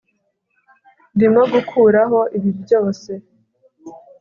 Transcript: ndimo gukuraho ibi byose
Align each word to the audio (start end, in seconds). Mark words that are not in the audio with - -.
ndimo 1.15 1.41
gukuraho 1.53 2.19
ibi 2.37 2.51
byose 2.61 3.11